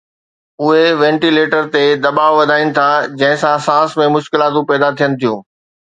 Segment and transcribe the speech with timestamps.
[0.61, 2.87] اهي وينٽيليٽر تي دٻاءُ وڌائين ٿا
[3.19, 5.39] جنهن سان سانس ۾ مشڪلاتون پيدا ٿين ٿيون